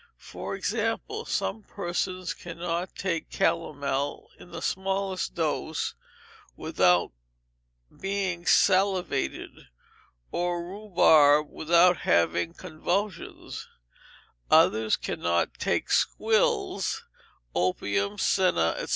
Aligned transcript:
For 0.17 0.55
example, 0.55 1.25
some 1.25 1.61
persons 1.61 2.33
cannot 2.33 2.95
take 2.95 3.29
calomel 3.29 4.29
in 4.39 4.49
the 4.49 4.59
smallest 4.63 5.35
dose 5.35 5.93
without 6.57 7.11
being 7.99 8.47
salivated, 8.47 9.51
or 10.31 10.65
rhubarb 10.65 11.51
without 11.51 11.97
having 11.97 12.55
convulsions; 12.55 13.67
others 14.49 14.97
cannot 14.97 15.53
take 15.59 15.91
squills, 15.91 17.03
opium, 17.53 18.17
senna, 18.17 18.75
&c. 18.87 18.89